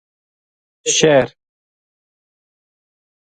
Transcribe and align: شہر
شہر 0.95 1.27